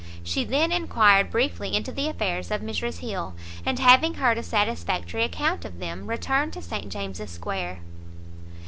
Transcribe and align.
She 0.23 0.43
then 0.43 0.71
enquired 0.71 1.29
briefly 1.29 1.75
into 1.75 1.91
the 1.91 2.07
affairs 2.07 2.49
of 2.49 2.61
Mrs 2.61 3.01
Hill, 3.07 3.35
and 3.63 3.77
having 3.77 4.15
heard 4.15 4.39
a 4.39 4.41
satisfactory 4.41 5.23
account 5.23 5.63
of 5.63 5.77
them, 5.77 6.07
returned 6.07 6.53
to 6.53 6.61
St 6.63 6.89
James's 6.89 7.29
square. 7.29 7.81